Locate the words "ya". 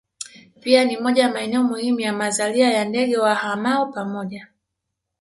1.23-1.29, 1.99-2.13, 2.71-2.85